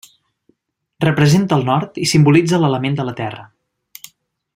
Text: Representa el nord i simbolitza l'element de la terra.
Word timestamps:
Representa 1.03 1.59
el 1.61 1.67
nord 1.67 1.99
i 2.05 2.09
simbolitza 2.13 2.61
l'element 2.65 2.97
de 3.01 3.07
la 3.11 3.15
terra. 3.21 3.45